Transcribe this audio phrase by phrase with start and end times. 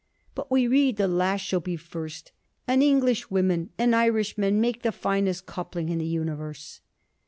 [0.33, 2.31] But we read, the last shall be first.
[2.67, 6.81] And English women and Irish men make the finest coupling in the universe.'